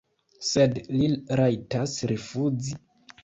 [0.45, 1.09] Sed li
[1.41, 2.73] rajtas rifuzi?